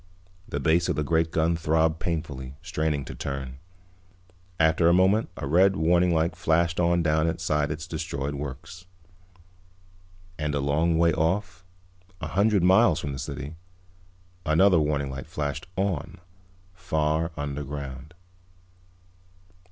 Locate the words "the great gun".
0.95-1.55